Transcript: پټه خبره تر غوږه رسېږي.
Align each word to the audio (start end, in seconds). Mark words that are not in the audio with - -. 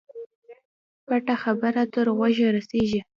پټه 1.07 1.35
خبره 1.43 1.83
تر 1.93 2.07
غوږه 2.17 2.47
رسېږي. 2.55 2.99